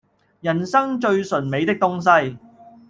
[0.39, 2.01] 人生最醇美的東
[2.31, 2.39] 西